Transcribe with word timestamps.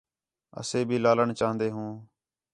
اَسے 0.59 0.79
بھی 0.87 0.97
لالݨ 1.03 1.27
چاہن٘دے 1.39 1.67
ہوں 1.75 1.91